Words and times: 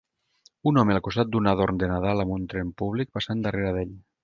Un 0.71 0.79
home 0.83 0.95
al 0.95 1.01
costat 1.07 1.29
d"un 1.35 1.51
adorn 1.51 1.83
de 1.85 1.91
Nadal 1.93 2.25
amb 2.25 2.35
un 2.39 2.49
tren 2.55 2.73
públic 2.83 3.15
passant 3.19 3.47
darrera 3.47 3.79
d"ell. 3.79 3.97